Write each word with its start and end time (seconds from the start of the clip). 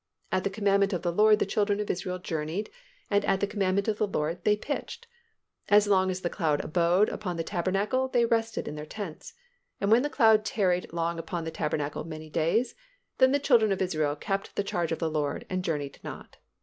At 0.31 0.43
the 0.43 0.49
commandment 0.49 0.93
of 0.93 1.03
the 1.03 1.11
LORD 1.11 1.37
the 1.37 1.45
children 1.45 1.79
of 1.79 1.87
Israel 1.91 2.17
journeyed, 2.17 2.71
and 3.11 3.23
at 3.25 3.39
the 3.39 3.45
commandment 3.45 3.87
of 3.87 3.99
the 3.99 4.07
LORD 4.07 4.43
they 4.45 4.57
pitched: 4.57 5.05
as 5.69 5.85
long 5.87 6.09
as 6.09 6.21
the 6.21 6.27
cloud 6.31 6.59
abode 6.65 7.07
upon 7.09 7.37
the 7.37 7.43
tabernacle 7.43 8.07
they 8.07 8.25
rested 8.25 8.67
in 8.67 8.73
their 8.73 8.83
tents. 8.87 9.33
And 9.79 9.91
when 9.91 10.01
the 10.01 10.09
cloud 10.09 10.43
tarried 10.43 10.91
long 10.91 11.19
upon 11.19 11.43
the 11.43 11.51
tabernacle 11.51 12.03
many 12.03 12.31
days, 12.31 12.73
then 13.19 13.31
the 13.31 13.37
children 13.37 13.71
of 13.71 13.79
Israel 13.79 14.15
kept 14.15 14.55
the 14.55 14.63
charge 14.63 14.91
of 14.91 14.97
the 14.97 15.07
LORD, 15.07 15.45
and 15.51 15.63
journeyed 15.63 15.99
not. 16.01 16.37